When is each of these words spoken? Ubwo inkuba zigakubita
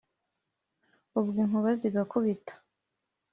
Ubwo 1.19 1.37
inkuba 1.43 1.69
zigakubita 1.79 2.53